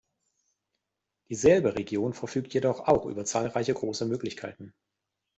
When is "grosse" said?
3.75-4.07